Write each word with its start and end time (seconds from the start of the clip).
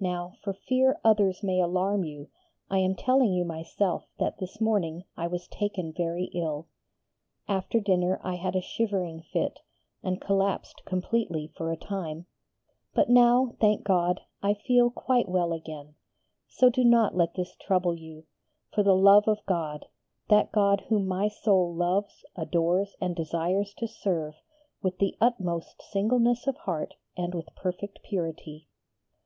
Now, 0.00 0.32
for 0.42 0.54
fear 0.54 0.98
others 1.04 1.42
may 1.42 1.60
alarm 1.60 2.02
you, 2.02 2.30
I 2.70 2.78
am 2.78 2.94
telling 2.94 3.34
you 3.34 3.44
myself 3.44 4.08
that 4.18 4.38
this 4.38 4.62
morning 4.62 5.04
I 5.14 5.26
was 5.26 5.46
taken 5.46 5.92
very 5.94 6.30
ill. 6.32 6.68
After 7.48 7.78
dinner 7.78 8.18
I 8.24 8.36
had 8.36 8.56
a 8.56 8.62
shivering 8.62 9.20
fit 9.30 9.58
and 10.02 10.22
collapsed 10.22 10.86
completely 10.86 11.48
for 11.54 11.70
a 11.70 11.76
time, 11.76 12.24
but 12.94 13.10
now, 13.10 13.56
thank 13.60 13.84
God, 13.84 14.22
I 14.42 14.54
feel 14.54 14.88
quite 14.90 15.28
well 15.28 15.52
again; 15.52 15.96
so 16.46 16.70
do 16.70 16.82
not 16.82 17.14
let 17.14 17.34
this 17.34 17.54
trouble 17.54 17.94
you, 17.94 18.24
for 18.72 18.82
the 18.82 18.96
love 18.96 19.24
of 19.28 19.44
God, 19.44 19.84
that 20.30 20.50
God 20.50 20.84
Whom 20.88 21.06
my 21.06 21.28
soul 21.28 21.74
loves, 21.74 22.24
adores, 22.34 22.96
and 23.02 23.14
desires 23.14 23.74
to 23.76 23.86
serve 23.86 24.32
with 24.80 24.96
the 24.96 25.18
utmost 25.20 25.82
singleness 25.82 26.46
of 26.46 26.56
heart 26.56 26.94
and 27.18 27.34
with 27.34 27.54
perfect 27.54 28.00
purity. 28.02 28.66